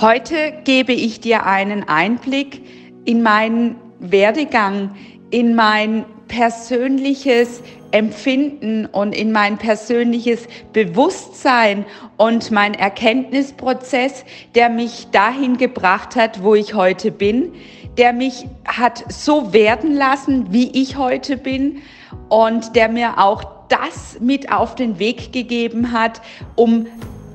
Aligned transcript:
Heute 0.00 0.52
gebe 0.64 0.92
ich 0.92 1.20
dir 1.20 1.46
einen 1.46 1.88
Einblick 1.88 2.60
in 3.06 3.22
meinen 3.22 3.76
Werdegang, 3.98 4.94
in 5.30 5.54
mein 5.54 6.04
persönliches 6.28 7.62
Empfinden 7.92 8.84
und 8.84 9.14
in 9.14 9.32
mein 9.32 9.56
persönliches 9.56 10.48
Bewusstsein 10.74 11.86
und 12.18 12.50
mein 12.50 12.74
Erkenntnisprozess, 12.74 14.26
der 14.54 14.68
mich 14.68 15.06
dahin 15.12 15.56
gebracht 15.56 16.14
hat, 16.14 16.42
wo 16.42 16.54
ich 16.54 16.74
heute 16.74 17.10
bin, 17.10 17.54
der 17.96 18.12
mich 18.12 18.46
hat 18.66 19.02
so 19.10 19.54
werden 19.54 19.94
lassen, 19.94 20.52
wie 20.52 20.78
ich 20.78 20.98
heute 20.98 21.38
bin 21.38 21.80
und 22.28 22.76
der 22.76 22.90
mir 22.90 23.16
auch 23.16 23.44
das 23.68 24.18
mit 24.20 24.52
auf 24.52 24.74
den 24.74 24.98
Weg 24.98 25.32
gegeben 25.32 25.92
hat, 25.92 26.20
um 26.54 26.86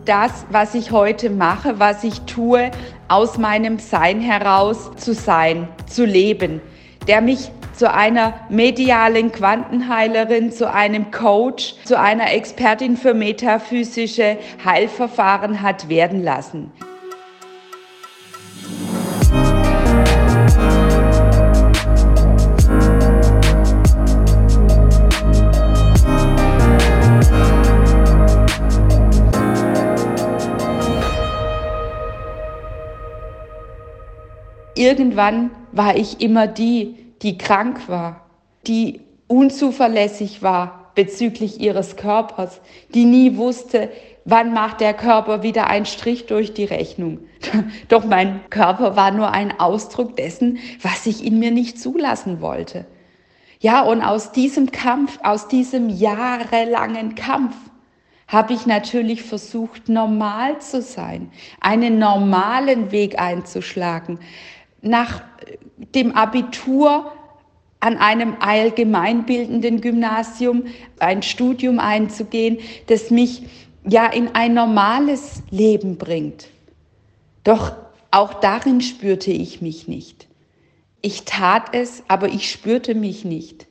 das, 0.05 0.45
was 0.49 0.75
ich 0.75 0.91
heute 0.91 1.29
mache, 1.29 1.79
was 1.79 2.03
ich 2.03 2.21
tue, 2.21 2.71
aus 3.07 3.37
meinem 3.37 3.79
Sein 3.79 4.21
heraus 4.21 4.91
zu 4.97 5.13
sein, 5.13 5.67
zu 5.87 6.05
leben, 6.05 6.61
der 7.07 7.21
mich 7.21 7.51
zu 7.73 7.91
einer 7.91 8.33
medialen 8.49 9.31
Quantenheilerin, 9.31 10.51
zu 10.51 10.71
einem 10.71 11.11
Coach, 11.11 11.75
zu 11.83 11.99
einer 11.99 12.31
Expertin 12.31 12.95
für 12.95 13.13
metaphysische 13.13 14.37
Heilverfahren 14.63 15.61
hat 15.61 15.89
werden 15.89 16.23
lassen. 16.23 16.71
Irgendwann 34.81 35.51
war 35.71 35.95
ich 35.95 36.21
immer 36.21 36.47
die, 36.47 36.95
die 37.21 37.37
krank 37.37 37.87
war, 37.87 38.25
die 38.65 39.01
unzuverlässig 39.27 40.41
war 40.41 40.91
bezüglich 40.95 41.61
ihres 41.61 41.95
Körpers, 41.95 42.59
die 42.93 43.05
nie 43.05 43.37
wusste, 43.37 43.89
wann 44.25 44.53
macht 44.53 44.81
der 44.81 44.93
Körper 44.93 45.43
wieder 45.43 45.67
einen 45.67 45.85
Strich 45.85 46.25
durch 46.25 46.53
die 46.53 46.65
Rechnung. 46.65 47.19
Doch 47.87 48.05
mein 48.05 48.41
Körper 48.49 48.95
war 48.95 49.11
nur 49.11 49.31
ein 49.31 49.59
Ausdruck 49.59 50.15
dessen, 50.17 50.57
was 50.81 51.05
ich 51.05 51.23
in 51.23 51.39
mir 51.39 51.51
nicht 51.51 51.79
zulassen 51.79 52.41
wollte. 52.41 52.85
Ja, 53.59 53.81
und 53.83 54.01
aus 54.01 54.31
diesem 54.31 54.71
Kampf, 54.71 55.19
aus 55.21 55.47
diesem 55.47 55.89
jahrelangen 55.89 57.13
Kampf, 57.13 57.55
habe 58.31 58.53
ich 58.53 58.65
natürlich 58.65 59.23
versucht, 59.23 59.89
normal 59.89 60.59
zu 60.59 60.81
sein, 60.81 61.31
einen 61.59 61.99
normalen 61.99 62.91
Weg 62.91 63.19
einzuschlagen, 63.19 64.19
nach 64.81 65.21
dem 65.95 66.13
Abitur 66.13 67.11
an 67.79 67.97
einem 67.97 68.35
allgemeinbildenden 68.39 69.81
Gymnasium 69.81 70.65
ein 70.99 71.23
Studium 71.23 71.79
einzugehen, 71.79 72.59
das 72.87 73.09
mich 73.09 73.43
ja 73.83 74.05
in 74.05 74.35
ein 74.35 74.53
normales 74.53 75.41
Leben 75.49 75.97
bringt. 75.97 76.47
Doch 77.43 77.73
auch 78.11 78.35
darin 78.35 78.81
spürte 78.81 79.31
ich 79.31 79.61
mich 79.61 79.87
nicht. 79.87 80.27
Ich 81.01 81.25
tat 81.25 81.73
es, 81.73 82.03
aber 82.07 82.27
ich 82.29 82.51
spürte 82.51 82.93
mich 82.93 83.25
nicht. 83.25 83.67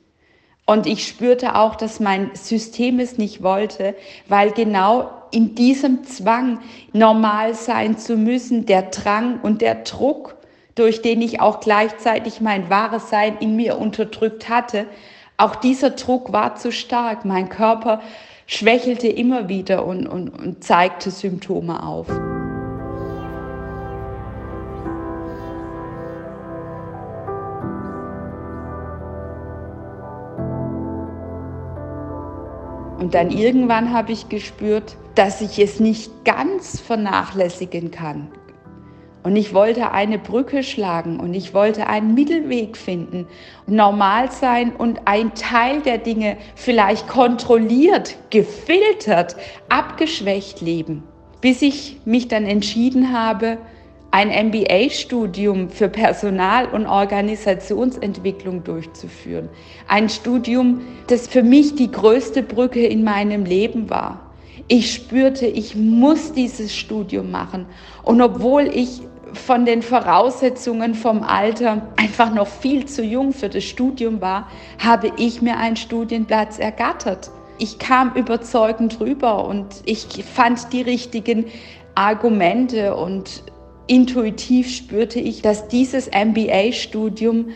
Und 0.65 0.85
ich 0.85 1.07
spürte 1.07 1.55
auch, 1.55 1.75
dass 1.75 1.99
mein 1.99 2.31
System 2.33 2.99
es 2.99 3.17
nicht 3.17 3.41
wollte, 3.41 3.95
weil 4.27 4.51
genau 4.51 5.09
in 5.31 5.55
diesem 5.55 6.03
Zwang, 6.03 6.59
normal 6.91 7.55
sein 7.55 7.97
zu 7.97 8.17
müssen, 8.17 8.65
der 8.65 8.83
Drang 8.83 9.39
und 9.41 9.61
der 9.61 9.75
Druck 9.75 10.37
durch 10.75 11.01
den 11.01 11.21
ich 11.21 11.41
auch 11.41 11.59
gleichzeitig 11.59 12.41
mein 12.41 12.69
wahres 12.69 13.09
Sein 13.09 13.37
in 13.39 13.55
mir 13.55 13.77
unterdrückt 13.77 14.49
hatte, 14.49 14.85
auch 15.37 15.55
dieser 15.55 15.91
Druck 15.91 16.31
war 16.31 16.55
zu 16.55 16.71
stark. 16.71 17.25
Mein 17.25 17.49
Körper 17.49 18.01
schwächelte 18.45 19.07
immer 19.07 19.49
wieder 19.49 19.85
und, 19.85 20.07
und, 20.07 20.29
und 20.29 20.63
zeigte 20.63 21.09
Symptome 21.09 21.83
auf. 21.83 22.07
Und 32.99 33.15
dann 33.15 33.31
irgendwann 33.31 33.91
habe 33.91 34.11
ich 34.11 34.29
gespürt, 34.29 34.95
dass 35.15 35.41
ich 35.41 35.57
es 35.57 35.79
nicht 35.79 36.23
ganz 36.23 36.79
vernachlässigen 36.79 37.89
kann. 37.89 38.27
Und 39.23 39.35
ich 39.35 39.53
wollte 39.53 39.91
eine 39.91 40.17
Brücke 40.17 40.63
schlagen 40.63 41.19
und 41.19 41.35
ich 41.35 41.53
wollte 41.53 41.87
einen 41.87 42.15
Mittelweg 42.15 42.75
finden, 42.75 43.27
normal 43.67 44.31
sein 44.31 44.75
und 44.75 45.01
ein 45.05 45.35
Teil 45.35 45.81
der 45.81 45.99
Dinge 45.99 46.37
vielleicht 46.55 47.07
kontrolliert, 47.07 48.17
gefiltert, 48.31 49.35
abgeschwächt 49.69 50.61
leben, 50.61 51.03
bis 51.39 51.61
ich 51.61 51.99
mich 52.03 52.29
dann 52.29 52.45
entschieden 52.45 53.13
habe, 53.13 53.59
ein 54.09 54.29
MBA-Studium 54.29 55.69
für 55.69 55.87
Personal- 55.87 56.67
und 56.67 56.85
Organisationsentwicklung 56.85 58.63
durchzuführen. 58.63 59.47
Ein 59.87 60.09
Studium, 60.09 60.81
das 61.07 61.27
für 61.27 61.43
mich 61.43 61.75
die 61.75 61.91
größte 61.91 62.43
Brücke 62.43 62.85
in 62.85 63.05
meinem 63.05 63.45
Leben 63.45 63.89
war. 63.89 64.31
Ich 64.67 64.93
spürte, 64.93 65.47
ich 65.47 65.75
muss 65.75 66.33
dieses 66.33 66.75
Studium 66.75 67.31
machen. 67.31 67.67
Und 68.03 68.21
obwohl 68.21 68.67
ich 68.67 69.01
von 69.33 69.65
den 69.65 69.81
Voraussetzungen 69.81 70.95
vom 70.95 71.23
Alter 71.23 71.81
einfach 71.97 72.33
noch 72.33 72.47
viel 72.47 72.85
zu 72.85 73.03
jung 73.03 73.33
für 73.33 73.49
das 73.49 73.63
Studium 73.63 74.21
war, 74.21 74.47
habe 74.79 75.11
ich 75.17 75.41
mir 75.41 75.57
einen 75.57 75.75
Studienplatz 75.75 76.59
ergattert. 76.59 77.31
Ich 77.57 77.79
kam 77.79 78.13
überzeugend 78.15 78.99
rüber 78.99 79.47
und 79.47 79.67
ich 79.85 80.23
fand 80.23 80.71
die 80.73 80.81
richtigen 80.81 81.45
Argumente 81.95 82.95
und 82.95 83.43
intuitiv 83.87 84.69
spürte 84.69 85.19
ich, 85.19 85.41
dass 85.41 85.67
dieses 85.67 86.07
MBA-Studium 86.07 87.49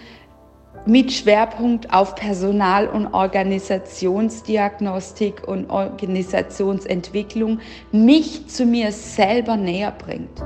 mit 0.86 1.12
Schwerpunkt 1.12 1.92
auf 1.92 2.16
Personal- 2.16 2.88
und 2.88 3.08
Organisationsdiagnostik 3.08 5.46
und 5.48 5.70
Organisationsentwicklung 5.70 7.60
mich 7.92 8.48
zu 8.48 8.66
mir 8.66 8.92
selber 8.92 9.58
näher 9.58 9.92
bringt. 9.92 10.44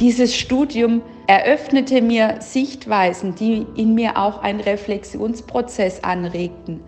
Dieses 0.00 0.36
Studium 0.36 1.02
eröffnete 1.26 2.00
mir 2.00 2.36
Sichtweisen, 2.38 3.34
die 3.34 3.66
in 3.74 3.94
mir 3.94 4.16
auch 4.16 4.42
einen 4.42 4.60
Reflexionsprozess 4.60 6.04
anregten. 6.04 6.80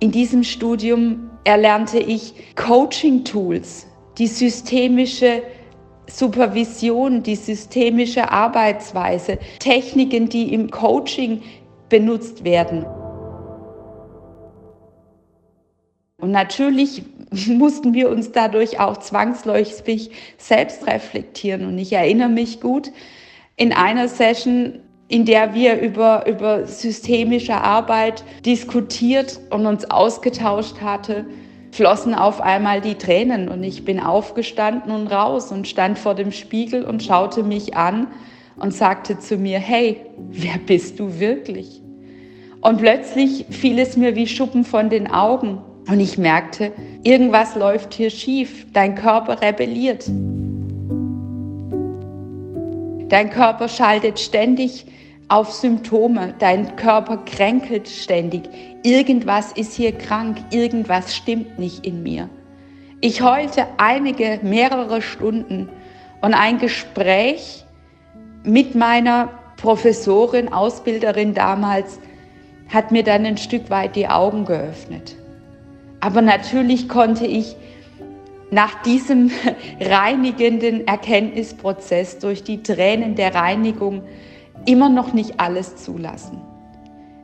In 0.00 0.10
diesem 0.10 0.44
Studium 0.44 1.30
erlernte 1.44 1.98
ich 1.98 2.34
Coaching-Tools, 2.56 3.86
die 4.18 4.26
systemische 4.26 5.42
Supervision, 6.06 7.22
die 7.22 7.36
systemische 7.36 8.30
Arbeitsweise, 8.30 9.38
Techniken, 9.58 10.28
die 10.28 10.52
im 10.52 10.70
Coaching 10.70 11.40
benutzt 11.88 12.44
werden. 12.44 12.84
Und 16.18 16.32
natürlich 16.32 17.02
mussten 17.48 17.94
wir 17.94 18.10
uns 18.10 18.32
dadurch 18.32 18.80
auch 18.80 18.96
zwangsläufig 18.98 20.10
selbst 20.38 20.86
reflektieren. 20.86 21.66
Und 21.66 21.78
ich 21.78 21.92
erinnere 21.92 22.28
mich 22.28 22.60
gut, 22.60 22.92
in 23.56 23.72
einer 23.72 24.08
Session, 24.08 24.80
in 25.08 25.24
der 25.24 25.54
wir 25.54 25.80
über, 25.80 26.26
über 26.26 26.66
systemische 26.66 27.54
Arbeit 27.54 28.24
diskutiert 28.46 29.40
und 29.50 29.66
uns 29.66 29.90
ausgetauscht 29.90 30.80
hatte, 30.80 31.26
flossen 31.70 32.14
auf 32.14 32.40
einmal 32.40 32.80
die 32.80 32.96
Tränen 32.96 33.48
und 33.48 33.62
ich 33.62 33.84
bin 33.84 33.98
aufgestanden 33.98 34.92
und 34.92 35.06
raus 35.06 35.52
und 35.52 35.66
stand 35.66 35.98
vor 35.98 36.14
dem 36.14 36.30
Spiegel 36.32 36.84
und 36.84 37.02
schaute 37.02 37.42
mich 37.42 37.76
an 37.76 38.08
und 38.56 38.74
sagte 38.74 39.18
zu 39.18 39.36
mir, 39.36 39.58
hey, 39.58 40.00
wer 40.30 40.58
bist 40.58 41.00
du 41.00 41.18
wirklich? 41.18 41.82
Und 42.60 42.78
plötzlich 42.78 43.46
fiel 43.50 43.78
es 43.78 43.96
mir 43.96 44.14
wie 44.14 44.26
Schuppen 44.26 44.64
von 44.64 44.88
den 44.88 45.10
Augen. 45.10 45.58
Und 45.88 46.00
ich 46.00 46.16
merkte, 46.16 46.72
irgendwas 47.02 47.56
läuft 47.56 47.94
hier 47.94 48.10
schief. 48.10 48.66
Dein 48.72 48.94
Körper 48.94 49.40
rebelliert. 49.40 50.06
Dein 53.08 53.30
Körper 53.30 53.68
schaltet 53.68 54.20
ständig 54.20 54.86
auf 55.28 55.52
Symptome. 55.52 56.34
Dein 56.38 56.76
Körper 56.76 57.18
kränkelt 57.18 57.88
ständig. 57.88 58.48
Irgendwas 58.84 59.52
ist 59.52 59.74
hier 59.74 59.92
krank. 59.92 60.38
Irgendwas 60.50 61.14
stimmt 61.14 61.58
nicht 61.58 61.84
in 61.84 62.02
mir. 62.02 62.28
Ich 63.00 63.20
heulte 63.20 63.66
einige, 63.78 64.38
mehrere 64.42 65.02
Stunden 65.02 65.68
und 66.20 66.34
ein 66.34 66.58
Gespräch 66.58 67.64
mit 68.44 68.76
meiner 68.76 69.30
Professorin, 69.56 70.52
Ausbilderin 70.52 71.34
damals, 71.34 71.98
hat 72.68 72.92
mir 72.92 73.02
dann 73.02 73.26
ein 73.26 73.36
Stück 73.36 73.70
weit 73.70 73.96
die 73.96 74.08
Augen 74.08 74.44
geöffnet. 74.44 75.16
Aber 76.02 76.20
natürlich 76.20 76.88
konnte 76.88 77.26
ich 77.26 77.54
nach 78.50 78.82
diesem 78.82 79.30
reinigenden 79.80 80.86
Erkenntnisprozess 80.86 82.18
durch 82.18 82.42
die 82.42 82.62
Tränen 82.64 83.14
der 83.14 83.36
Reinigung 83.36 84.02
immer 84.66 84.88
noch 84.88 85.12
nicht 85.12 85.38
alles 85.38 85.76
zulassen. 85.76 86.40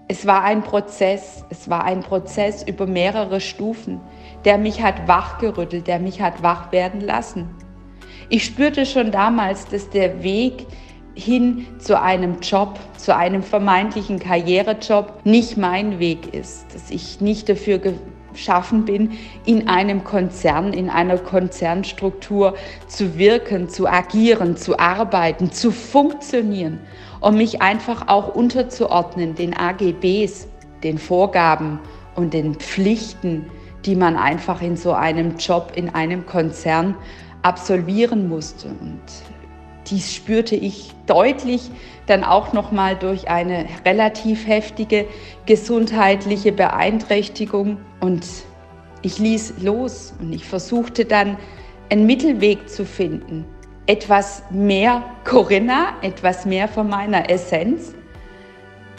Es 0.07 0.27
war 0.27 0.45
ein 0.45 0.63
Prozess, 0.63 1.45
es 1.51 1.69
war 1.69 1.85
ein 1.85 2.01
Prozess 2.01 2.63
über 2.63 2.87
mehrere 2.87 3.41
Stufen, 3.41 4.01
der 4.45 4.59
mich 4.59 4.81
hat 4.81 5.09
wachgerüttelt, 5.09 5.89
der 5.89 5.99
mich 5.99 6.21
hat 6.21 6.45
wach 6.45 6.71
werden 6.71 7.01
lassen. 7.01 7.51
Ich 8.29 8.45
spürte 8.45 8.87
schon 8.87 9.11
damals, 9.11 9.67
dass 9.67 9.91
der 9.91 10.23
Weg 10.23 10.67
hin 11.17 11.67
zu 11.79 12.01
einem 12.01 12.39
Job, 12.41 12.79
zu 12.97 13.15
einem 13.15 13.43
vermeintlichen 13.43 14.21
Karrierejob 14.21 15.27
nicht 15.27 15.57
mein 15.57 15.99
Weg 15.99 16.33
ist, 16.33 16.73
dass 16.73 16.93
ich 16.93 17.21
nicht 17.21 17.49
dafür 17.49 17.79
geschaffen 18.33 18.85
bin, 18.85 19.13
in 19.45 19.69
einem 19.69 20.05
Konzern, 20.05 20.73
in 20.73 20.91
einer 20.91 21.19
Konzernstruktur 21.19 22.55
zu 22.87 23.19
wirken, 23.19 23.69
zu 23.69 23.87
agieren, 23.87 24.57
zu 24.57 24.79
arbeiten, 24.79 25.51
zu 25.51 25.71
funktionieren 25.71 26.81
und 27.21 27.37
mich 27.37 27.63
einfach 27.63 28.09
auch 28.09 28.35
unterzuordnen 28.35 29.35
den 29.35 29.57
AGBs, 29.57 30.49
den 30.83 30.99
Vorgaben 30.99 31.81
und 32.15 32.35
den 32.35 32.55
Pflichten, 32.55 33.47
die 33.85 33.97
man 33.97 34.17
einfach 34.17 34.61
in 34.63 34.77
so 34.77 34.93
einem 34.93 35.37
Job, 35.37 35.73
in 35.75 35.95
einem 35.95 36.27
Konzern 36.27 36.95
absolvieren 37.43 38.29
musste. 38.29 38.69
Und 38.69 39.01
dies 39.87 40.13
spürte 40.15 40.57
ich 40.57 40.93
deutlich 41.07 41.71
dann 42.09 42.25
auch 42.25 42.53
noch 42.53 42.73
mal 42.73 42.97
durch 42.97 43.29
eine 43.29 43.67
relativ 43.85 44.47
heftige 44.47 45.07
gesundheitliche 45.47 46.53
Beeinträchtigung 46.53 47.79
und 48.01 48.27
ich 49.03 49.19
ließ 49.19 49.55
los 49.63 50.15
und 50.21 50.33
ich 50.33 50.45
versuchte 50.45 51.05
dann 51.05 51.37
einen 51.91 52.07
Mittelweg 52.07 52.69
zu 52.69 52.85
finden. 52.85 53.45
Etwas 53.87 54.43
mehr 54.51 55.03
Corinna, 55.25 55.95
etwas 56.03 56.45
mehr 56.45 56.69
von 56.69 56.89
meiner 56.89 57.31
Essenz, 57.31 57.95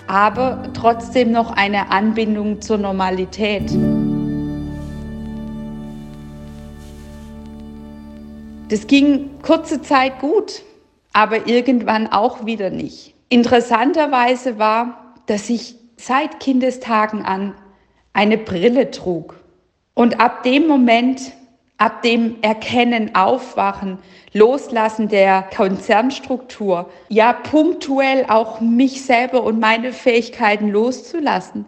aber 0.07 0.63
trotzdem 0.73 1.31
noch 1.31 1.51
eine 1.51 1.91
Anbindung 1.91 2.61
zur 2.61 2.77
Normalität. 2.77 3.71
Das 8.69 8.85
ging 8.87 9.29
kurze 9.41 9.81
Zeit 9.81 10.19
gut, 10.19 10.61
aber 11.19 11.47
irgendwann 11.47 12.07
auch 12.07 12.45
wieder 12.45 12.69
nicht. 12.69 13.13
Interessanterweise 13.27 14.57
war, 14.57 15.15
dass 15.25 15.49
ich 15.49 15.75
seit 15.97 16.39
Kindestagen 16.39 17.25
an 17.25 17.55
eine 18.13 18.37
Brille 18.37 18.89
trug. 18.89 19.35
Und 19.95 20.21
ab 20.21 20.43
dem 20.43 20.65
Moment, 20.65 21.33
ab 21.77 22.03
dem 22.03 22.37
Erkennen, 22.41 23.15
Aufwachen, 23.15 23.97
Loslassen 24.31 25.09
der 25.09 25.43
Konzernstruktur, 25.53 26.89
ja 27.09 27.33
punktuell 27.33 28.25
auch 28.29 28.61
mich 28.61 29.03
selber 29.03 29.43
und 29.43 29.59
meine 29.59 29.91
Fähigkeiten 29.91 30.69
loszulassen, 30.69 31.65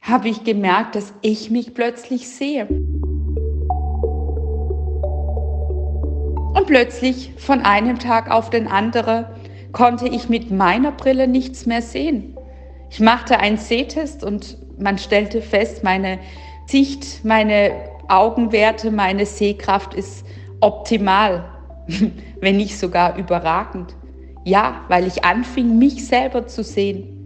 habe 0.00 0.30
ich 0.30 0.42
gemerkt, 0.42 0.94
dass 0.94 1.12
ich 1.20 1.50
mich 1.50 1.74
plötzlich 1.74 2.30
sehe. 2.30 2.66
Und 6.60 6.66
plötzlich 6.66 7.32
von 7.38 7.62
einem 7.62 7.98
Tag 7.98 8.30
auf 8.30 8.50
den 8.50 8.68
anderen 8.68 9.24
konnte 9.72 10.06
ich 10.06 10.28
mit 10.28 10.50
meiner 10.50 10.92
Brille 10.92 11.26
nichts 11.26 11.64
mehr 11.64 11.80
sehen. 11.80 12.36
Ich 12.90 13.00
machte 13.00 13.40
einen 13.40 13.56
Sehtest 13.56 14.22
und 14.22 14.58
man 14.78 14.98
stellte 14.98 15.40
fest, 15.40 15.82
meine 15.84 16.18
Sicht, 16.66 17.24
meine 17.24 17.72
Augenwerte, 18.08 18.90
meine 18.90 19.24
Sehkraft 19.24 19.94
ist 19.94 20.26
optimal, 20.60 21.46
wenn 22.42 22.58
nicht 22.58 22.78
sogar 22.78 23.16
überragend. 23.16 23.96
Ja, 24.44 24.82
weil 24.88 25.06
ich 25.06 25.24
anfing, 25.24 25.78
mich 25.78 26.06
selber 26.06 26.46
zu 26.46 26.62
sehen. 26.62 27.19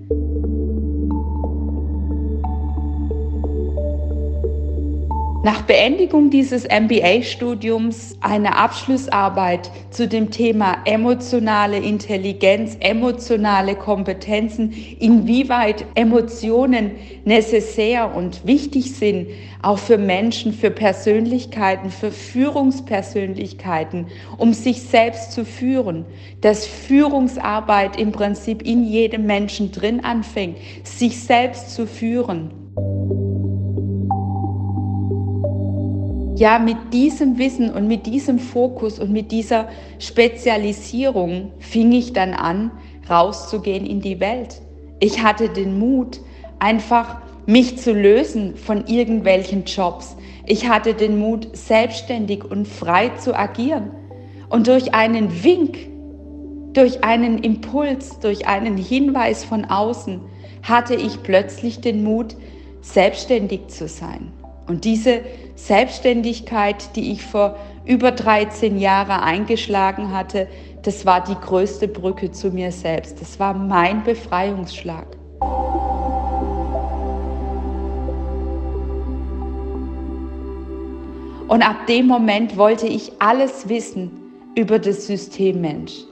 Nach 5.44 5.60
Beendigung 5.60 6.30
dieses 6.30 6.64
MBA-Studiums 6.64 8.16
eine 8.22 8.56
Abschlussarbeit 8.56 9.70
zu 9.90 10.08
dem 10.08 10.30
Thema 10.30 10.78
emotionale 10.86 11.76
Intelligenz, 11.76 12.78
emotionale 12.80 13.74
Kompetenzen, 13.74 14.72
inwieweit 14.98 15.84
Emotionen 15.96 16.92
necessär 17.26 18.16
und 18.16 18.46
wichtig 18.46 18.94
sind, 18.94 19.26
auch 19.60 19.76
für 19.76 19.98
Menschen, 19.98 20.54
für 20.54 20.70
Persönlichkeiten, 20.70 21.90
für 21.90 22.10
Führungspersönlichkeiten, 22.10 24.06
um 24.38 24.54
sich 24.54 24.80
selbst 24.80 25.32
zu 25.32 25.44
führen, 25.44 26.06
dass 26.40 26.64
Führungsarbeit 26.66 27.98
im 27.98 28.12
Prinzip 28.12 28.62
in 28.62 28.82
jedem 28.82 29.26
Menschen 29.26 29.72
drin 29.72 30.02
anfängt, 30.06 30.56
sich 30.84 31.20
selbst 31.20 31.74
zu 31.74 31.86
führen. 31.86 32.50
Ja, 36.34 36.58
mit 36.58 36.76
diesem 36.92 37.38
Wissen 37.38 37.70
und 37.70 37.86
mit 37.86 38.06
diesem 38.06 38.38
Fokus 38.38 38.98
und 38.98 39.12
mit 39.12 39.30
dieser 39.30 39.68
Spezialisierung 39.98 41.52
fing 41.58 41.92
ich 41.92 42.12
dann 42.12 42.34
an, 42.34 42.72
rauszugehen 43.08 43.86
in 43.86 44.00
die 44.00 44.18
Welt. 44.18 44.60
Ich 44.98 45.22
hatte 45.22 45.48
den 45.48 45.78
Mut, 45.78 46.20
einfach 46.58 47.18
mich 47.46 47.78
zu 47.78 47.92
lösen 47.92 48.56
von 48.56 48.86
irgendwelchen 48.86 49.64
Jobs. 49.64 50.16
Ich 50.46 50.68
hatte 50.68 50.94
den 50.94 51.18
Mut, 51.18 51.56
selbstständig 51.56 52.44
und 52.44 52.66
frei 52.66 53.10
zu 53.10 53.38
agieren. 53.38 53.90
Und 54.48 54.66
durch 54.66 54.92
einen 54.94 55.44
Wink, 55.44 55.78
durch 56.72 57.04
einen 57.04 57.38
Impuls, 57.38 58.18
durch 58.18 58.48
einen 58.48 58.76
Hinweis 58.76 59.44
von 59.44 59.64
außen 59.66 60.20
hatte 60.62 60.94
ich 60.94 61.22
plötzlich 61.22 61.80
den 61.80 62.02
Mut, 62.02 62.36
selbstständig 62.80 63.68
zu 63.68 63.86
sein. 63.86 64.32
Und 64.66 64.84
diese 64.84 65.20
Selbstständigkeit, 65.54 66.96
die 66.96 67.12
ich 67.12 67.24
vor 67.24 67.56
über 67.84 68.12
13 68.12 68.78
Jahren 68.78 69.20
eingeschlagen 69.20 70.12
hatte, 70.12 70.48
das 70.82 71.06
war 71.06 71.22
die 71.22 71.34
größte 71.34 71.88
Brücke 71.88 72.30
zu 72.30 72.50
mir 72.50 72.72
selbst. 72.72 73.20
Das 73.20 73.38
war 73.40 73.54
mein 73.54 74.02
Befreiungsschlag. 74.04 75.06
Und 81.46 81.62
ab 81.62 81.86
dem 81.86 82.06
Moment 82.06 82.56
wollte 82.56 82.86
ich 82.86 83.12
alles 83.18 83.68
wissen 83.68 84.10
über 84.56 84.78
das 84.78 85.06
System 85.06 85.60
Mensch. 85.60 86.04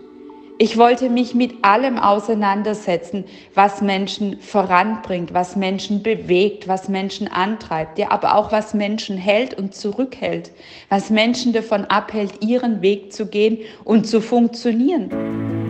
Ich 0.62 0.78
wollte 0.78 1.10
mich 1.10 1.34
mit 1.34 1.64
allem 1.64 1.98
auseinandersetzen, 1.98 3.24
was 3.52 3.80
Menschen 3.80 4.38
voranbringt, 4.38 5.34
was 5.34 5.56
Menschen 5.56 6.04
bewegt, 6.04 6.68
was 6.68 6.88
Menschen 6.88 7.26
antreibt, 7.26 7.98
ja, 7.98 8.12
aber 8.12 8.36
auch 8.36 8.52
was 8.52 8.72
Menschen 8.72 9.16
hält 9.16 9.54
und 9.54 9.74
zurückhält, 9.74 10.52
was 10.88 11.10
Menschen 11.10 11.52
davon 11.52 11.86
abhält, 11.86 12.44
ihren 12.44 12.80
Weg 12.80 13.12
zu 13.12 13.26
gehen 13.26 13.58
und 13.82 14.06
zu 14.06 14.20
funktionieren. 14.20 15.61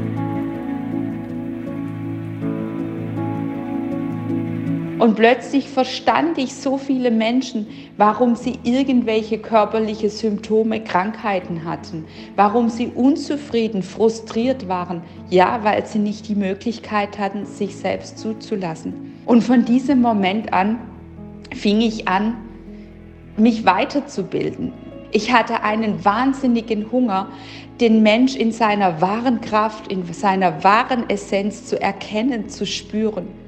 Und 5.03 5.17
plötzlich 5.17 5.69
verstand 5.69 6.39
ich 6.39 6.55
so 6.55 6.79
viele 6.79 7.11
Menschen, 7.11 7.67
warum 7.97 8.37
sie 8.37 8.61
irgendwelche 8.63 9.37
körperliche 9.39 10.09
Symptome, 10.09 10.81
Krankheiten 10.85 11.65
hatten, 11.65 12.05
warum 12.37 12.69
sie 12.69 12.87
unzufrieden, 12.87 13.83
frustriert 13.83 14.69
waren. 14.69 15.03
Ja, 15.29 15.65
weil 15.65 15.85
sie 15.87 15.99
nicht 15.99 16.29
die 16.29 16.37
Möglichkeit 16.37 17.19
hatten, 17.19 17.47
sich 17.47 17.75
selbst 17.75 18.21
zuzulassen. 18.21 19.21
Und 19.27 19.43
von 19.43 19.65
diesem 19.65 20.01
Moment 20.01 20.53
an 20.53 20.79
fing 21.53 21.81
ich 21.81 22.07
an, 22.07 22.37
mich 23.37 23.67
weiterzubilden. 23.67 24.73
Ich 25.11 25.33
hatte 25.33 25.65
einen 25.65 26.05
wahnsinnigen 26.05 26.93
Hunger, 26.93 27.27
den 27.81 28.05
Mensch 28.05 28.37
in 28.37 28.53
seiner 28.53 29.01
wahren 29.01 29.41
Kraft, 29.41 29.91
in 29.91 30.05
seiner 30.13 30.63
wahren 30.63 31.11
Essenz 31.11 31.67
zu 31.67 31.83
erkennen, 31.83 32.49
zu 32.49 32.65
spüren. 32.65 33.42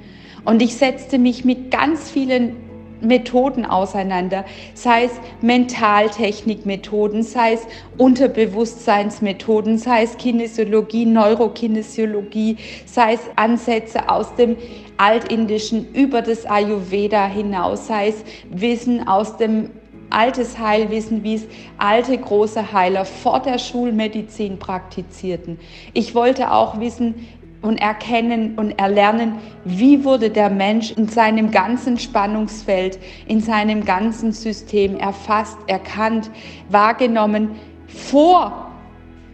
Und 0.44 0.62
ich 0.62 0.76
setzte 0.76 1.18
mich 1.18 1.44
mit 1.44 1.70
ganz 1.70 2.10
vielen 2.10 2.56
Methoden 3.00 3.64
auseinander, 3.64 4.44
sei 4.74 5.04
es 5.04 5.12
Mentaltechnikmethoden, 5.42 7.22
sei 7.22 7.54
es 7.54 7.66
Unterbewusstseinsmethoden, 7.98 9.78
sei 9.78 10.04
es 10.04 10.16
Kinesiologie, 10.16 11.06
Neurokinesiologie, 11.06 12.56
sei 12.86 13.14
es 13.14 13.20
Ansätze 13.36 14.08
aus 14.08 14.34
dem 14.36 14.56
Altindischen 14.96 15.92
über 15.92 16.22
das 16.22 16.46
Ayurveda 16.46 17.26
hinaus, 17.26 17.86
sei 17.86 18.08
es 18.08 18.24
Wissen 18.50 19.06
aus 19.06 19.36
dem 19.36 19.70
altes 20.10 20.58
Heilwissen, 20.58 21.24
wie 21.24 21.34
es 21.34 21.46
alte 21.76 22.16
große 22.16 22.72
Heiler 22.72 23.04
vor 23.04 23.40
der 23.40 23.58
Schulmedizin 23.58 24.58
praktizierten. 24.58 25.58
Ich 25.92 26.14
wollte 26.14 26.52
auch 26.52 26.78
wissen, 26.78 27.26
und 27.64 27.78
erkennen 27.78 28.56
und 28.56 28.78
erlernen, 28.78 29.36
wie 29.64 30.04
wurde 30.04 30.28
der 30.28 30.50
Mensch 30.50 30.92
in 30.92 31.08
seinem 31.08 31.50
ganzen 31.50 31.98
Spannungsfeld, 31.98 32.98
in 33.26 33.40
seinem 33.40 33.86
ganzen 33.86 34.32
System 34.32 34.98
erfasst, 34.98 35.56
erkannt, 35.66 36.30
wahrgenommen 36.68 37.52
vor 37.88 38.70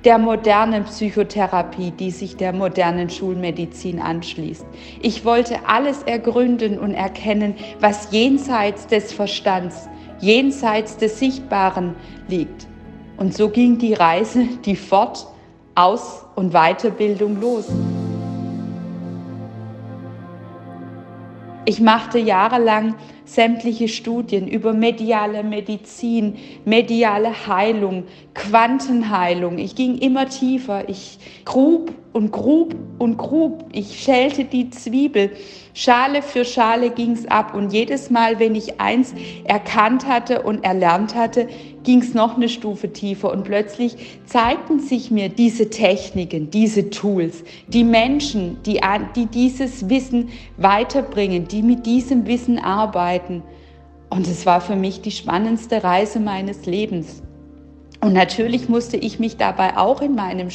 der 0.05 0.19
modernen 0.19 0.85
Psychotherapie, 0.85 1.91
die 1.91 2.13
sich 2.13 2.37
der 2.37 2.53
modernen 2.53 3.11
Schulmedizin 3.11 4.01
anschließt. 4.01 4.65
Ich 5.03 5.25
wollte 5.25 5.67
alles 5.67 6.05
ergründen 6.05 6.79
und 6.79 6.95
erkennen, 6.95 7.55
was 7.81 8.13
jenseits 8.13 8.87
des 8.87 9.13
Verstands, 9.13 9.89
jenseits 10.21 10.97
des 10.97 11.19
Sichtbaren 11.19 11.97
liegt. 12.29 12.69
Und 13.17 13.35
so 13.35 13.49
ging 13.49 13.77
die 13.79 13.95
Reise, 13.95 14.47
die 14.65 14.77
Fort-, 14.77 15.27
Aus- 15.75 16.25
und 16.37 16.53
Weiterbildung 16.53 17.41
los. 17.41 17.67
Ich 21.71 21.79
machte 21.79 22.19
jahrelang 22.19 22.97
sämtliche 23.25 23.87
Studien 23.87 24.49
über 24.49 24.73
mediale 24.73 25.45
Medizin, 25.45 26.35
mediale 26.65 27.47
Heilung, 27.47 28.09
Quantenheilung. 28.35 29.57
Ich 29.59 29.77
ging 29.77 29.97
immer 29.99 30.29
tiefer. 30.29 30.89
Ich 30.89 31.21
grub 31.45 31.93
und 32.13 32.33
grub 32.33 32.75
und 32.99 33.19
grub. 33.19 33.67
Ich 33.71 34.01
schälte 34.03 34.47
die 34.47 34.71
Zwiebel. 34.71 35.31
Schale 35.73 36.23
für 36.23 36.45
Schale 36.45 36.91
ging 36.91 37.13
es 37.13 37.25
ab. 37.27 37.55
Und 37.55 37.73
jedes 37.73 38.11
Mal, 38.11 38.41
wenn 38.41 38.57
ich 38.57 38.81
eins 38.81 39.15
erkannt 39.45 40.09
hatte 40.09 40.43
und 40.43 40.65
erlernt 40.65 41.15
hatte, 41.15 41.47
ging 41.85 42.01
es 42.01 42.15
noch 42.15 42.37
eine 42.37 42.49
Stufe 42.49 42.93
tiefer. 42.93 43.31
Und 43.33 43.45
plötzlich 43.45 43.97
zeigten 44.27 44.81
sich 44.81 45.11
mir 45.11 45.29
diese 45.29 45.71
Techniken, 45.71 46.51
diese 46.51 46.91
Tools, 46.91 47.45
die 47.69 47.85
Menschen, 47.85 48.63
die, 48.65 48.81
die 49.17 49.27
dieses 49.27 49.89
Wissen 49.89 50.29
weiterbringen, 50.57 51.49
die 51.49 51.63
mit 51.63 51.87
diesem 51.87 52.27
Wissen 52.27 52.59
arbeiten. 52.59 53.43
Und 54.11 54.27
es 54.27 54.47
war 54.47 54.61
für 54.61 54.77
mich 54.77 55.01
die 55.01 55.13
spannendste 55.13 55.85
Reise 55.85 56.21
meines 56.21 56.67
Lebens. 56.67 57.23
Und 58.01 58.15
natürlich 58.15 58.69
musste 58.69 58.97
ich 58.97 59.19
mich 59.19 59.37
dabei 59.37 59.77
auch 59.77 60.01
in 60.01 60.15
meinem 60.15 60.51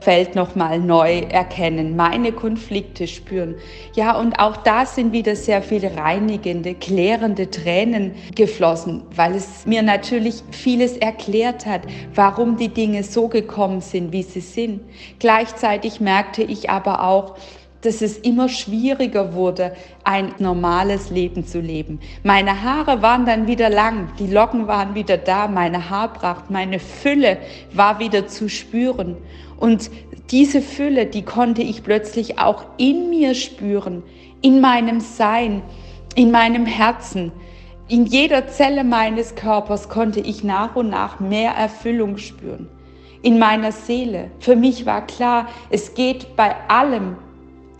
Spannungsfeld 0.00 0.34
nochmal 0.34 0.78
neu 0.78 1.20
erkennen, 1.20 1.94
meine 1.94 2.32
Konflikte 2.32 3.06
spüren. 3.06 3.56
Ja, 3.94 4.18
und 4.18 4.38
auch 4.38 4.56
da 4.58 4.86
sind 4.86 5.12
wieder 5.12 5.36
sehr 5.36 5.62
viele 5.62 5.96
reinigende, 5.96 6.74
klärende 6.74 7.50
Tränen 7.50 8.14
geflossen, 8.34 9.02
weil 9.14 9.34
es 9.34 9.66
mir 9.66 9.82
natürlich 9.82 10.42
vieles 10.50 10.96
erklärt 10.96 11.66
hat, 11.66 11.82
warum 12.14 12.56
die 12.56 12.68
Dinge 12.68 13.04
so 13.04 13.28
gekommen 13.28 13.80
sind, 13.80 14.12
wie 14.12 14.22
sie 14.22 14.40
sind. 14.40 14.80
Gleichzeitig 15.18 16.00
merkte 16.00 16.42
ich 16.42 16.70
aber 16.70 17.04
auch, 17.04 17.36
dass 17.82 18.02
es 18.02 18.18
immer 18.18 18.48
schwieriger 18.48 19.32
wurde, 19.32 19.72
ein 20.04 20.34
normales 20.38 21.10
Leben 21.10 21.46
zu 21.46 21.60
leben. 21.60 22.00
Meine 22.22 22.62
Haare 22.62 23.02
waren 23.02 23.24
dann 23.24 23.46
wieder 23.46 23.70
lang, 23.70 24.08
die 24.18 24.26
Locken 24.26 24.66
waren 24.66 24.94
wieder 24.94 25.16
da, 25.16 25.48
meine 25.48 25.88
Haarpracht, 25.88 26.50
meine 26.50 26.78
Fülle 26.78 27.38
war 27.72 27.98
wieder 27.98 28.26
zu 28.26 28.48
spüren. 28.48 29.16
Und 29.58 29.90
diese 30.30 30.60
Fülle, 30.60 31.06
die 31.06 31.22
konnte 31.22 31.62
ich 31.62 31.82
plötzlich 31.82 32.38
auch 32.38 32.64
in 32.76 33.10
mir 33.10 33.34
spüren, 33.34 34.02
in 34.42 34.60
meinem 34.60 35.00
Sein, 35.00 35.62
in 36.14 36.30
meinem 36.30 36.66
Herzen. 36.66 37.32
In 37.88 38.06
jeder 38.06 38.46
Zelle 38.46 38.84
meines 38.84 39.34
Körpers 39.34 39.88
konnte 39.88 40.20
ich 40.20 40.44
nach 40.44 40.76
und 40.76 40.90
nach 40.90 41.18
mehr 41.18 41.52
Erfüllung 41.52 42.18
spüren. 42.18 42.68
In 43.22 43.38
meiner 43.38 43.72
Seele. 43.72 44.30
Für 44.38 44.56
mich 44.56 44.86
war 44.86 45.06
klar, 45.06 45.48
es 45.68 45.94
geht 45.94 46.36
bei 46.36 46.54
allem 46.68 47.16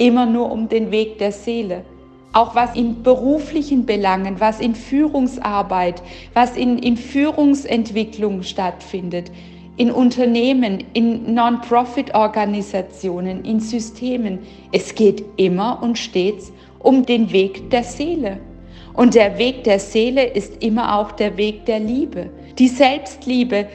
immer 0.00 0.26
nur 0.26 0.50
um 0.50 0.68
den 0.68 0.90
Weg 0.90 1.18
der 1.18 1.30
Seele. 1.30 1.84
Auch 2.32 2.54
was 2.54 2.74
in 2.74 3.02
beruflichen 3.02 3.86
Belangen, 3.86 4.40
was 4.40 4.60
in 4.60 4.74
Führungsarbeit, 4.74 6.02
was 6.32 6.56
in, 6.56 6.78
in 6.78 6.96
Führungsentwicklung 6.96 8.42
stattfindet, 8.42 9.30
in 9.76 9.90
Unternehmen, 9.90 10.84
in 10.94 11.34
Non-Profit-Organisationen, 11.34 13.44
in 13.44 13.60
Systemen. 13.60 14.38
Es 14.72 14.94
geht 14.94 15.22
immer 15.36 15.82
und 15.82 15.98
stets 15.98 16.50
um 16.78 17.04
den 17.04 17.30
Weg 17.32 17.68
der 17.70 17.84
Seele. 17.84 18.38
Und 18.94 19.14
der 19.14 19.38
Weg 19.38 19.64
der 19.64 19.78
Seele 19.78 20.24
ist 20.24 20.62
immer 20.62 20.98
auch 20.98 21.12
der 21.12 21.36
Weg 21.36 21.66
der 21.66 21.80
Liebe. 21.80 22.30
Die 22.58 22.68
Selbstliebe 22.68 23.66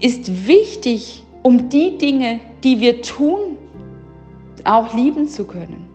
ist 0.00 0.48
wichtig, 0.48 1.22
um 1.42 1.68
die 1.68 1.98
Dinge, 1.98 2.40
die 2.64 2.80
wir 2.80 3.02
tun, 3.02 3.56
auch 4.64 4.94
lieben 4.94 5.28
zu 5.28 5.44
können. 5.44 5.88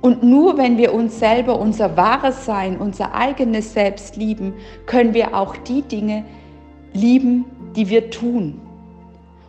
Und 0.00 0.22
nur 0.22 0.56
wenn 0.56 0.78
wir 0.78 0.94
uns 0.94 1.18
selber, 1.18 1.60
unser 1.60 1.96
wahres 1.96 2.46
Sein, 2.46 2.78
unser 2.78 3.14
eigenes 3.14 3.74
Selbst 3.74 4.16
lieben, 4.16 4.54
können 4.86 5.12
wir 5.12 5.36
auch 5.36 5.56
die 5.56 5.82
Dinge 5.82 6.24
lieben, 6.94 7.44
die 7.76 7.90
wir 7.90 8.10
tun. 8.10 8.60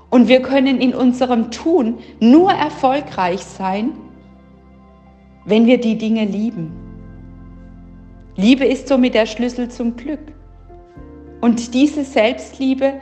Und 0.10 0.28
wir 0.28 0.42
können 0.42 0.82
in 0.82 0.94
unserem 0.94 1.51
Tun 1.51 2.00
nur 2.20 2.51
erfolgreich 2.51 3.42
sein, 3.42 3.94
wenn 5.46 5.66
wir 5.66 5.80
die 5.80 5.98
Dinge 5.98 6.25
lieben. 6.25 6.72
Liebe 8.36 8.66
ist 8.66 8.90
somit 8.90 9.13
der 9.13 9.25
Schlüssel 9.25 9.70
zum 9.70 9.96
Glück. 9.96 10.20
Und 11.40 11.74
diese 11.74 12.04
Selbstliebe, 12.04 12.94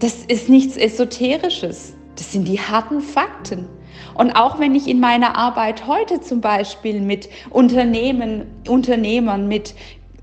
das 0.00 0.24
ist 0.26 0.48
nichts 0.48 0.76
Esoterisches. 0.76 1.94
Das 2.16 2.30
sind 2.30 2.46
die 2.46 2.60
harten 2.60 3.00
Fakten. 3.00 3.68
Und 4.14 4.32
auch 4.32 4.58
wenn 4.58 4.74
ich 4.74 4.88
in 4.88 5.00
meiner 5.00 5.36
Arbeit 5.36 5.86
heute 5.86 6.20
zum 6.20 6.40
Beispiel 6.40 7.00
mit 7.00 7.28
Unternehmen, 7.50 8.46
Unternehmern, 8.68 9.48
mit 9.48 9.74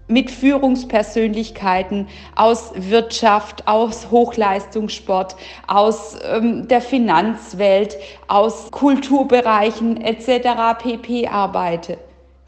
mit 0.09 0.31
Führungspersönlichkeiten 0.31 2.07
aus 2.35 2.71
Wirtschaft, 2.75 3.67
aus 3.67 4.09
Hochleistungssport, 4.09 5.35
aus 5.67 6.17
ähm, 6.23 6.67
der 6.67 6.81
Finanzwelt, 6.81 7.95
aus 8.27 8.71
Kulturbereichen 8.71 10.01
etc. 10.01 10.81
pp 10.81 11.27
arbeite. 11.27 11.99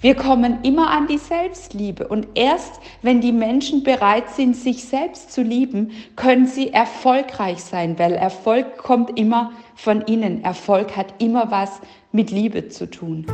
Wir 0.02 0.16
kommen 0.16 0.64
immer 0.64 0.90
an 0.90 1.06
die 1.06 1.20
Selbstliebe 1.20 2.08
und 2.08 2.30
erst 2.34 2.82
wenn 3.04 3.22
die 3.22 3.32
Menschen 3.32 3.84
bereit 3.84 4.32
sind, 4.32 4.56
sich 4.56 4.86
selbst 4.86 5.32
zu 5.32 5.44
lieben, 5.44 5.92
können 6.16 6.48
sie 6.48 6.74
erfolgreich 6.74 7.64
sein, 7.64 8.00
weil 8.00 8.14
Erfolg 8.14 8.80
kommt 8.80 9.20
immer 9.20 9.52
von 9.76 10.02
innen. 10.02 10.44
Erfolg 10.44 10.98
hat 10.98 11.14
immer 11.22 11.52
was 11.52 11.82
mit 12.12 12.32
Liebe 12.32 12.68
zu 12.70 12.90
tun. 12.90 13.28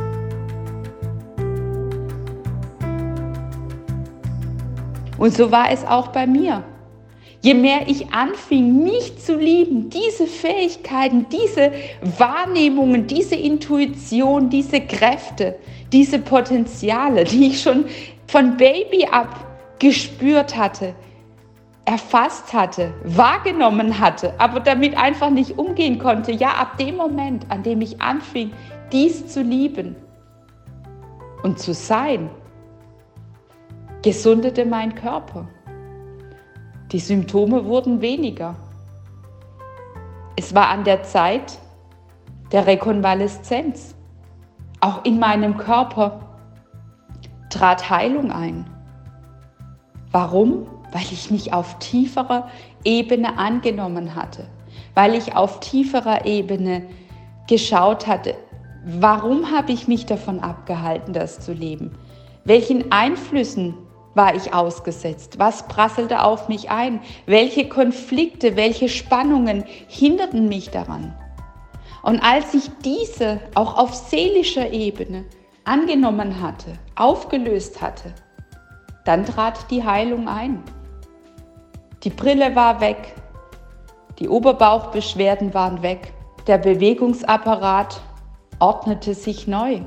Und 5.16 5.34
so 5.34 5.50
war 5.50 5.70
es 5.72 5.86
auch 5.86 6.08
bei 6.08 6.26
mir. 6.26 6.64
Je 7.40 7.54
mehr 7.54 7.86
ich 7.86 8.12
anfing, 8.12 8.82
mich 8.82 9.16
zu 9.18 9.36
lieben, 9.36 9.90
diese 9.90 10.26
Fähigkeiten, 10.26 11.26
diese 11.30 11.72
Wahrnehmungen, 12.18 13.06
diese 13.06 13.36
Intuition, 13.36 14.50
diese 14.50 14.80
Kräfte, 14.80 15.56
diese 15.92 16.18
Potenziale, 16.18 17.24
die 17.24 17.48
ich 17.48 17.62
schon 17.62 17.86
von 18.26 18.56
Baby 18.56 19.06
ab 19.10 19.46
gespürt 19.78 20.56
hatte, 20.56 20.94
erfasst 21.84 22.52
hatte, 22.52 22.92
wahrgenommen 23.04 23.98
hatte, 23.98 24.38
aber 24.38 24.60
damit 24.60 24.96
einfach 24.96 25.30
nicht 25.30 25.58
umgehen 25.58 25.98
konnte, 25.98 26.32
ja, 26.32 26.48
ab 26.50 26.76
dem 26.76 26.96
Moment, 26.96 27.46
an 27.50 27.62
dem 27.62 27.80
ich 27.80 28.00
anfing, 28.02 28.52
dies 28.92 29.26
zu 29.28 29.42
lieben 29.42 29.96
und 31.42 31.58
zu 31.58 31.72
sein, 31.72 32.28
gesundete 34.02 34.66
mein 34.66 34.94
Körper. 34.94 35.48
Die 36.92 36.98
Symptome 36.98 37.64
wurden 37.64 38.00
weniger. 38.00 38.54
Es 40.36 40.54
war 40.54 40.68
an 40.68 40.84
der 40.84 41.02
Zeit 41.02 41.58
der 42.52 42.66
Rekonvaleszenz. 42.66 43.94
Auch 44.80 45.04
in 45.04 45.18
meinem 45.18 45.56
Körper 45.56 46.20
trat 47.50 47.90
Heilung 47.90 48.30
ein. 48.30 48.66
Warum? 50.12 50.66
Weil 50.92 51.02
ich 51.10 51.30
mich 51.30 51.52
auf 51.52 51.78
tieferer 51.80 52.48
Ebene 52.84 53.38
angenommen 53.38 54.14
hatte, 54.14 54.46
weil 54.94 55.14
ich 55.14 55.34
auf 55.36 55.60
tieferer 55.60 56.24
Ebene 56.24 56.86
geschaut 57.46 58.06
hatte, 58.06 58.34
warum 58.84 59.50
habe 59.50 59.72
ich 59.72 59.88
mich 59.88 60.06
davon 60.06 60.40
abgehalten, 60.40 61.12
das 61.12 61.40
zu 61.40 61.52
leben? 61.52 61.90
Welchen 62.44 62.90
Einflüssen 62.92 63.74
war 64.14 64.34
ich 64.34 64.54
ausgesetzt? 64.54 65.38
Was 65.38 65.68
prasselte 65.68 66.22
auf 66.22 66.48
mich 66.48 66.70
ein? 66.70 67.00
Welche 67.26 67.68
Konflikte, 67.68 68.56
welche 68.56 68.88
Spannungen 68.88 69.64
hinderten 69.88 70.48
mich 70.48 70.70
daran? 70.70 71.14
Und 72.02 72.20
als 72.20 72.54
ich 72.54 72.70
diese 72.84 73.40
auch 73.54 73.76
auf 73.76 73.94
seelischer 73.94 74.70
Ebene 74.70 75.24
angenommen 75.64 76.40
hatte, 76.40 76.72
aufgelöst 76.96 77.82
hatte, 77.82 78.14
dann 79.04 79.24
trat 79.24 79.70
die 79.70 79.84
Heilung 79.84 80.28
ein. 80.28 80.62
Die 82.04 82.10
Brille 82.10 82.54
war 82.54 82.80
weg, 82.80 83.14
die 84.18 84.28
Oberbauchbeschwerden 84.28 85.54
waren 85.54 85.82
weg, 85.82 86.12
der 86.46 86.58
Bewegungsapparat 86.58 88.00
ordnete 88.58 89.14
sich 89.14 89.46
neu. 89.46 89.80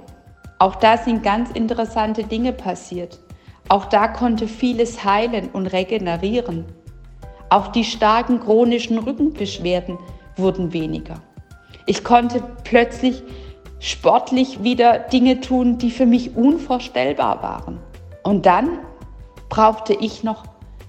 Auch 0.60 0.76
da 0.76 0.98
sind 0.98 1.24
ganz 1.24 1.52
interessante 1.52 2.24
Dinge 2.24 2.54
passiert. 2.54 3.20
Auch 3.68 3.86
da 3.86 4.08
konnte 4.08 4.48
vieles 4.48 5.04
heilen 5.04 5.50
und 5.50 5.68
regenerieren. 5.68 6.66
Auch 7.50 7.68
die 7.70 7.84
starken 7.84 8.40
chronischen 8.40 8.98
Rückenbeschwerden 9.00 9.98
wurden 10.38 10.72
weniger. 10.72 11.22
Ich 11.86 12.04
konnte 12.04 12.44
plötzlich 12.64 13.24
sportlich 13.80 14.64
wieder 14.64 15.00
Dinge 15.00 15.42
tun, 15.42 15.78
die 15.78 15.92
für 15.92 16.06
mich 16.06 16.36
unvorstellbar 16.36 17.42
waren. 17.42 17.80
Und 18.24 18.46
dann 18.46 18.80
brauchte 19.50 19.94
ich 19.94 20.24
noch 20.24 20.44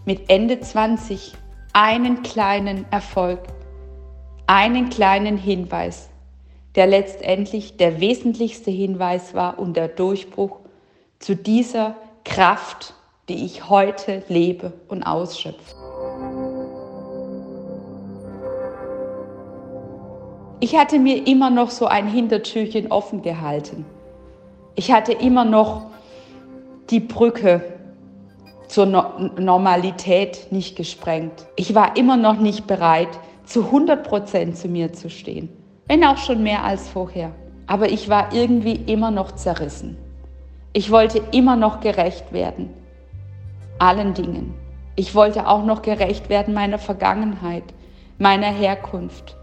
mit 0.04 0.28
Ende 0.28 0.60
20 0.60 1.32
einen 1.72 2.22
kleinen 2.22 2.84
Erfolg, 2.90 3.40
einen 4.46 4.90
kleinen 4.90 5.38
Hinweis, 5.38 6.10
der 6.74 6.86
letztendlich 6.86 7.76
der 7.76 8.00
wesentlichste 8.00 8.70
Hinweis 8.70 9.34
war 9.34 9.58
und 9.58 9.76
der 9.76 9.88
Durchbruch 9.88 10.58
zu 11.18 11.34
dieser 11.34 11.96
Kraft, 12.24 12.94
die 13.28 13.44
ich 13.44 13.68
heute 13.68 14.22
lebe 14.28 14.72
und 14.88 15.02
ausschöpfe. 15.02 15.81
Ich 20.62 20.76
hatte 20.76 21.00
mir 21.00 21.26
immer 21.26 21.50
noch 21.50 21.70
so 21.70 21.86
ein 21.86 22.06
Hintertürchen 22.06 22.92
offen 22.92 23.20
gehalten. 23.20 23.84
Ich 24.76 24.92
hatte 24.92 25.10
immer 25.10 25.44
noch 25.44 25.86
die 26.88 27.00
Brücke 27.00 27.64
zur 28.68 28.86
no 28.86 29.02
Normalität 29.40 30.52
nicht 30.52 30.76
gesprengt. 30.76 31.48
Ich 31.56 31.74
war 31.74 31.96
immer 31.96 32.16
noch 32.16 32.38
nicht 32.38 32.68
bereit, 32.68 33.08
zu 33.44 33.64
100 33.64 34.06
Prozent 34.06 34.56
zu 34.56 34.68
mir 34.68 34.92
zu 34.92 35.10
stehen. 35.10 35.48
Wenn 35.88 36.04
auch 36.04 36.18
schon 36.18 36.44
mehr 36.44 36.62
als 36.62 36.88
vorher. 36.88 37.32
Aber 37.66 37.90
ich 37.90 38.08
war 38.08 38.32
irgendwie 38.32 38.82
immer 38.86 39.10
noch 39.10 39.32
zerrissen. 39.32 39.96
Ich 40.74 40.92
wollte 40.92 41.22
immer 41.32 41.56
noch 41.56 41.80
gerecht 41.80 42.32
werden. 42.32 42.70
Allen 43.80 44.14
Dingen. 44.14 44.54
Ich 44.94 45.16
wollte 45.16 45.48
auch 45.48 45.64
noch 45.64 45.82
gerecht 45.82 46.28
werden 46.28 46.54
meiner 46.54 46.78
Vergangenheit, 46.78 47.64
meiner 48.18 48.52
Herkunft, 48.52 49.36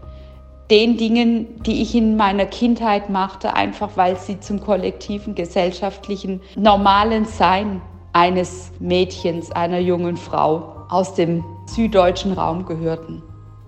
den 0.70 0.96
Dingen, 0.96 1.62
die 1.64 1.82
ich 1.82 1.94
in 1.94 2.16
meiner 2.16 2.46
Kindheit 2.46 3.10
machte, 3.10 3.54
einfach 3.54 3.90
weil 3.96 4.16
sie 4.16 4.38
zum 4.38 4.60
kollektiven, 4.60 5.34
gesellschaftlichen, 5.34 6.40
normalen 6.56 7.24
Sein 7.24 7.80
eines 8.12 8.70
Mädchens, 8.78 9.50
einer 9.50 9.80
jungen 9.80 10.16
Frau 10.16 10.86
aus 10.88 11.14
dem 11.14 11.44
süddeutschen 11.66 12.32
Raum 12.32 12.66
gehörten. 12.66 13.22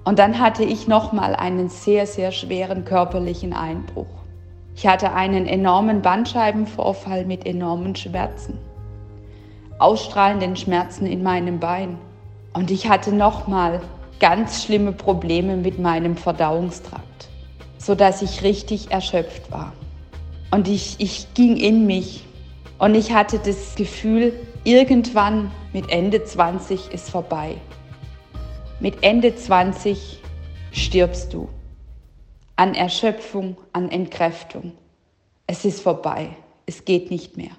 Und 0.05 0.19
dann 0.19 0.41
hatte 0.41 0.65
ich 0.65 0.89
nochmal 0.89 1.35
einen 1.35 1.69
sehr, 1.69 2.07
sehr 2.07 2.33
schweren 2.33 2.85
körperlichen 2.85 3.53
Einbruch. 3.53 4.07
Ich 4.75 4.87
hatte 4.87 5.13
einen 5.13 5.47
enormen 5.47 6.03
Bandscheibenvorfall 6.03 7.25
mit 7.25 7.47
enormen 7.47 7.95
Schmerzen, 7.95 8.59
ausstrahlenden 9.79 10.57
Schmerzen 10.57 11.07
in 11.07 11.23
meinem 11.23 11.61
Bein. 11.61 11.99
Und 12.53 12.71
ich 12.71 12.89
hatte 12.89 13.15
nochmal 13.15 13.81
ganz 14.23 14.63
schlimme 14.63 14.93
Probleme 14.93 15.57
mit 15.57 15.81
meinem 15.81 16.17
Verdauungstrakt, 16.17 17.29
sodass 17.77 18.23
ich 18.23 18.45
richtig 18.45 18.93
erschöpft 18.93 19.51
war. 19.51 19.73
Und 20.53 20.69
ich, 20.69 20.95
ich 21.01 21.35
ging 21.35 21.57
in 21.57 21.87
mich 21.87 22.25
und 22.79 22.95
ich 22.95 23.13
hatte 23.13 23.41
das 23.41 23.75
Gefühl, 23.75 24.33
irgendwann 24.63 25.51
mit 25.73 25.91
Ende 25.91 26.23
20 26.23 26.93
ist 26.93 27.11
vorbei. 27.11 27.57
Mit 28.79 29.03
Ende 29.03 29.35
20 29.35 30.23
stirbst 30.71 31.35
du 31.35 31.49
an 32.55 32.75
Erschöpfung, 32.75 33.57
an 33.73 33.91
Entkräftung. 33.91 34.73
Es 35.49 35.65
ist 35.65 35.81
vorbei, 35.81 36.29
es 36.67 36.85
geht 36.85 37.11
nicht 37.11 37.37
mehr. 37.37 37.57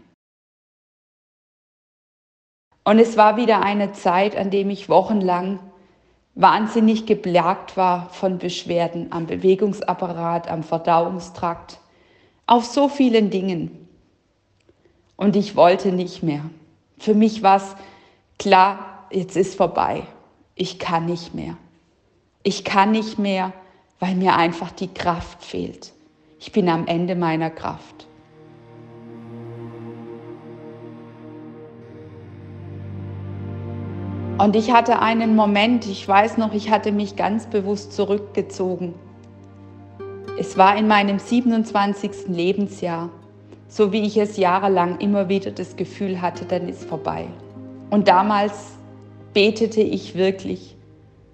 Und 2.86 3.00
es 3.00 3.18
war 3.18 3.36
wieder 3.36 3.62
eine 3.64 3.92
Zeit, 3.92 4.38
an 4.38 4.50
dem 4.50 4.70
ich 4.70 4.88
wochenlang 4.88 5.60
wahnsinnig 6.36 7.06
geplagt 7.06 7.78
war 7.78 8.10
von 8.10 8.40
Beschwerden 8.40 9.12
am 9.12 9.28
Bewegungsapparat, 9.28 10.50
am 10.50 10.64
Verdauungstrakt, 10.64 11.80
auf 12.48 12.66
so 12.66 12.90
vielen 12.90 13.30
Dingen. 13.30 13.88
Und 15.16 15.36
ich 15.36 15.56
wollte 15.56 15.92
nicht 15.92 16.24
mehr. 16.24 16.44
Für 16.98 17.14
mich 17.14 17.44
war 17.44 17.58
es 17.58 17.76
klar, 18.40 19.08
jetzt 19.12 19.38
ist 19.38 19.56
vorbei. 19.56 20.04
Ich 20.56 20.80
kann 20.80 21.06
nicht 21.06 21.34
mehr. 21.34 21.58
Ich 22.44 22.64
kann 22.64 22.92
nicht 22.92 23.20
mehr, 23.20 23.54
weil 24.00 24.16
mir 24.16 24.36
einfach 24.36 24.72
die 24.72 24.94
Kraft 24.94 25.44
fehlt. 25.44 25.94
Ich 26.40 26.52
bin 26.52 26.68
am 26.68 26.88
Ende 26.88 27.16
meiner 27.16 27.50
Kraft. 27.50 28.08
Und 34.44 34.58
ich 34.58 34.74
hatte 34.74 35.00
einen 35.00 35.38
Moment, 35.38 35.88
ich 35.88 36.06
weiß 36.06 36.38
noch, 36.38 36.52
ich 36.52 36.70
hatte 36.70 36.92
mich 36.92 37.16
ganz 37.16 37.46
bewusst 37.46 37.94
zurückgezogen. 37.94 38.94
Es 40.38 40.58
war 40.58 40.76
in 40.76 40.86
meinem 40.86 41.18
27. 41.18 42.28
Lebensjahr, 42.28 43.10
so 43.70 43.94
wie 43.94 44.02
ich 44.02 44.18
es 44.18 44.36
jahrelang 44.36 45.00
immer 45.00 45.30
wieder 45.30 45.52
das 45.52 45.78
Gefühl 45.78 46.22
hatte, 46.22 46.44
dann 46.44 46.68
ist 46.68 46.84
vorbei. 46.84 47.28
Und 47.90 48.10
damals 48.10 48.72
betete 49.34 49.80
ich 49.80 50.16
wirklich 50.16 50.76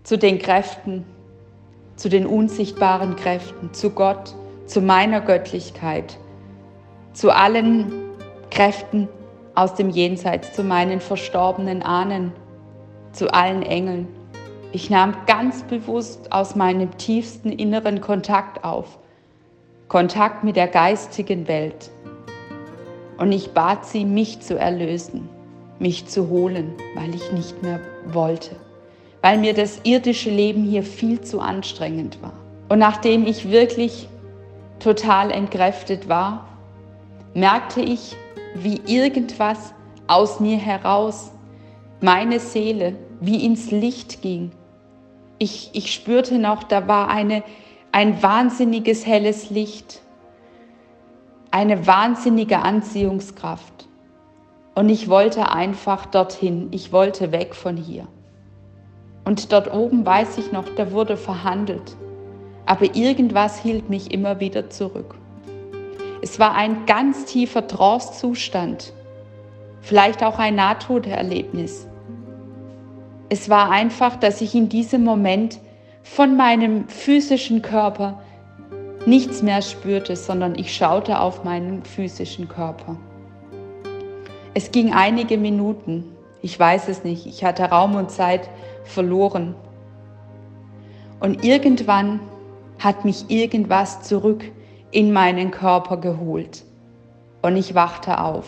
zu 0.03 0.15
den 0.15 0.37
Kräften, 0.37 1.03
zu 1.95 2.09
den 2.09 2.27
unsichtbaren 2.27 3.15
Kräften, 3.15 3.73
zu 3.73 3.89
Gott, 3.89 4.35
zu 4.67 4.81
meiner 4.81 5.21
Göttlichkeit, 5.21 6.19
zu 7.13 7.35
allen 7.35 7.91
Kräften 8.51 9.07
aus 9.55 9.73
dem 9.73 9.89
Jenseits, 9.89 10.53
zu 10.53 10.63
meinen 10.63 11.01
verstorbenen 11.01 11.81
Ahnen, 11.81 12.33
zu 13.11 13.33
allen 13.33 13.63
Engeln. 13.63 14.07
Ich 14.71 14.89
nahm 14.89 15.15
ganz 15.25 15.63
bewusst 15.63 16.31
aus 16.31 16.55
meinem 16.55 16.95
tiefsten 16.97 17.51
inneren 17.51 18.01
Kontakt 18.01 18.63
auf, 18.63 18.99
Kontakt 19.87 20.43
mit 20.43 20.55
der 20.55 20.67
geistigen 20.67 21.47
Welt. 21.47 21.89
Und 23.17 23.31
ich 23.31 23.51
bat 23.51 23.85
sie, 23.85 24.05
mich 24.05 24.39
zu 24.41 24.57
erlösen, 24.57 25.27
mich 25.79 26.05
zu 26.05 26.29
holen, 26.29 26.73
weil 26.95 27.13
ich 27.15 27.31
nicht 27.31 27.63
mehr 27.63 27.79
wollte, 28.05 28.55
weil 29.21 29.39
mir 29.39 29.53
das 29.53 29.81
irdische 29.83 30.29
Leben 30.29 30.63
hier 30.63 30.83
viel 30.83 31.19
zu 31.21 31.39
anstrengend 31.39 32.21
war. 32.21 32.33
Und 32.69 32.79
nachdem 32.79 33.25
ich 33.25 33.49
wirklich 33.49 34.07
total 34.79 35.31
entkräftet 35.31 36.07
war, 36.07 36.47
merkte 37.33 37.81
ich, 37.81 38.15
wie 38.53 38.81
irgendwas 38.85 39.73
aus 40.07 40.39
mir 40.39 40.57
heraus 40.57 41.31
meine 42.01 42.39
Seele 42.39 42.95
wie 43.19 43.45
ins 43.45 43.71
Licht 43.71 44.21
ging. 44.21 44.51
Ich, 45.37 45.71
ich 45.73 45.93
spürte 45.93 46.37
noch, 46.39 46.63
da 46.63 46.87
war 46.87 47.09
eine, 47.09 47.43
ein 47.91 48.21
wahnsinniges 48.21 49.05
helles 49.05 49.49
Licht, 49.49 50.01
eine 51.51 51.87
wahnsinnige 51.87 52.59
Anziehungskraft. 52.59 53.87
Und 54.75 54.89
ich 54.89 55.09
wollte 55.09 55.51
einfach 55.51 56.05
dorthin, 56.05 56.69
ich 56.71 56.93
wollte 56.93 57.31
weg 57.31 57.55
von 57.55 57.75
hier. 57.75 58.07
Und 59.25 59.51
dort 59.51 59.73
oben 59.73 60.05
weiß 60.05 60.37
ich 60.37 60.51
noch, 60.51 60.69
da 60.75 60.91
wurde 60.91 61.17
verhandelt. 61.17 61.97
Aber 62.65 62.95
irgendwas 62.95 63.59
hielt 63.61 63.89
mich 63.89 64.13
immer 64.13 64.39
wieder 64.39 64.69
zurück. 64.69 65.15
Es 66.21 66.39
war 66.39 66.55
ein 66.55 66.85
ganz 66.85 67.25
tiefer 67.25 67.67
Trance-Zustand, 67.67 68.93
vielleicht 69.81 70.23
auch 70.23 70.39
ein 70.39 70.55
Nahtoderlebnis. 70.55 71.88
Es 73.29 73.47
war 73.49 73.69
einfach, 73.69 74.15
dass 74.15 74.41
ich 74.41 74.55
in 74.55 74.69
diesem 74.69 75.03
Moment 75.03 75.59
von 76.01 76.35
meinem 76.35 76.87
physischen 76.87 77.61
Körper 77.61 78.21
nichts 79.05 79.43
mehr 79.43 79.61
spürte, 79.61 80.15
sondern 80.15 80.55
ich 80.55 80.75
schaute 80.75 81.19
auf 81.19 81.43
meinen 81.43 81.83
physischen 81.83 82.47
Körper. 82.47 82.97
Es 84.55 84.71
ging 84.71 84.93
einige 84.93 85.37
Minuten, 85.37 86.05
ich 86.41 86.59
weiß 86.59 86.87
es 86.87 87.03
nicht, 87.03 87.27
ich 87.27 87.43
hatte 87.43 87.63
Raum 87.65 87.95
und 87.95 88.09
Zeit 88.09 88.49
verloren. 88.83 89.53
Und 91.19 91.43
irgendwann 91.43 92.19
hat 92.79 93.05
mich 93.05 93.29
irgendwas 93.29 94.01
zurück 94.01 94.43
in 94.89 95.13
meinen 95.13 95.51
Körper 95.51 95.97
geholt. 95.97 96.63
Und 97.41 97.57
ich 97.57 97.75
wachte 97.75 98.21
auf. 98.21 98.47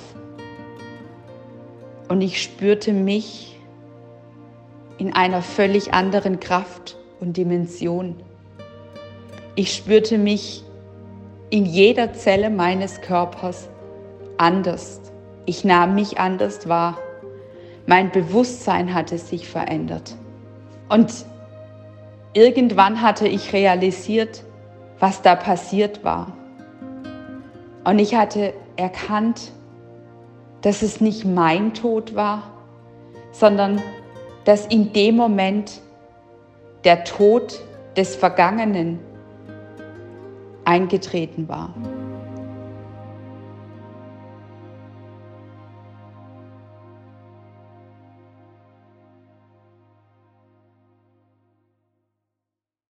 Und 2.09 2.21
ich 2.21 2.41
spürte 2.41 2.93
mich 2.93 3.50
in 4.97 5.13
einer 5.13 5.41
völlig 5.41 5.93
anderen 5.93 6.39
Kraft 6.39 6.97
und 7.19 7.37
Dimension. 7.37 8.15
Ich 9.55 9.73
spürte 9.75 10.17
mich 10.17 10.63
in 11.49 11.65
jeder 11.65 12.13
Zelle 12.13 12.49
meines 12.49 13.01
Körpers 13.01 13.69
anders. 14.37 15.01
Ich 15.45 15.63
nahm 15.63 15.95
mich 15.95 16.19
anders 16.19 16.67
wahr. 16.67 16.97
Mein 17.85 18.11
Bewusstsein 18.11 18.93
hatte 18.93 19.17
sich 19.17 19.49
verändert. 19.49 20.15
Und 20.87 21.25
irgendwann 22.33 23.01
hatte 23.01 23.27
ich 23.27 23.53
realisiert, 23.53 24.43
was 24.99 25.21
da 25.21 25.35
passiert 25.35 26.03
war. 26.03 26.33
Und 27.83 27.99
ich 27.99 28.15
hatte 28.15 28.53
erkannt, 28.75 29.51
dass 30.61 30.83
es 30.83 31.01
nicht 31.01 31.25
mein 31.25 31.73
Tod 31.73 32.15
war, 32.15 32.43
sondern 33.31 33.81
dass 34.45 34.65
in 34.67 34.93
dem 34.93 35.15
Moment 35.15 35.81
der 36.83 37.03
Tod 37.03 37.59
des 37.95 38.15
Vergangenen 38.15 38.99
eingetreten 40.65 41.47
war. 41.47 41.73